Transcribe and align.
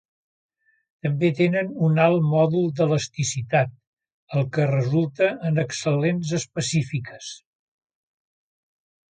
També 1.07 1.27
tenen 1.39 1.67
un 1.87 1.99
alt 2.05 2.25
mòdul 2.29 2.65
d'elasticitat, 2.79 3.75
el 4.39 4.49
que 4.57 4.67
resulta 4.71 5.29
en 5.51 5.63
excel·lents 5.67 6.35
específiques. 6.41 7.31